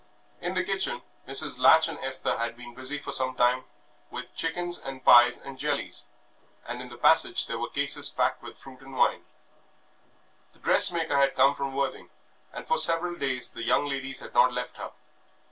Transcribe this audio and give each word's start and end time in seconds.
In 0.41 0.55
the 0.55 0.63
kitchen 0.63 1.03
Mrs. 1.27 1.59
Latch 1.59 1.87
and 1.87 1.99
Esther 1.99 2.35
had 2.39 2.57
been 2.57 2.73
busy 2.73 2.97
for 2.97 3.11
some 3.11 3.35
time 3.35 3.65
with 4.09 4.33
chickens 4.33 4.79
and 4.79 5.05
pies 5.05 5.37
and 5.37 5.59
jellies, 5.59 6.07
and 6.65 6.81
in 6.81 6.89
the 6.89 6.97
passage 6.97 7.45
there 7.45 7.59
were 7.59 7.69
cases 7.69 8.09
packed 8.09 8.41
with 8.41 8.57
fruit 8.57 8.81
and 8.81 8.95
wine. 8.97 9.23
The 10.53 10.57
dressmaker 10.57 11.17
had 11.17 11.35
come 11.35 11.53
from 11.53 11.75
Worthing, 11.75 12.09
and 12.51 12.65
for 12.65 12.79
several 12.79 13.13
days 13.13 13.51
the 13.51 13.61
young 13.61 13.85
ladies 13.85 14.21
had 14.21 14.33
not 14.33 14.51
left 14.53 14.77
her. 14.77 14.91